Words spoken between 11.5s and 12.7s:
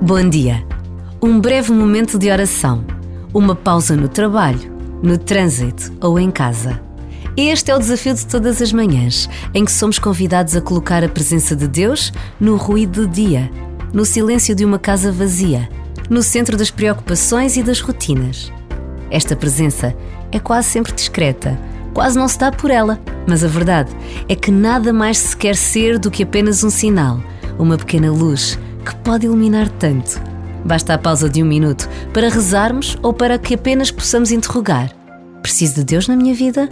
de Deus no